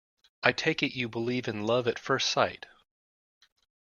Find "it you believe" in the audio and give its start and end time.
0.81-1.47